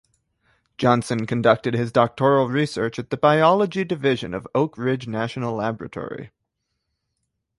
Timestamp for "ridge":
4.75-5.05